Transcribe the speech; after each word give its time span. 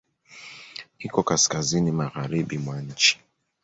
Iko 1.05 1.19
kaskazini 1.27 1.91
magharibi 1.99 2.55
mwa 2.63 2.77
nchi. 2.87 3.13